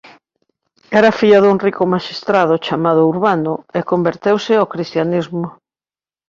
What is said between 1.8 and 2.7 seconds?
maxistrado